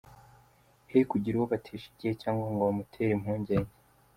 [0.91, 3.73] He kugira uwo batesha igihe cyangwa ngo bamutere impungenge.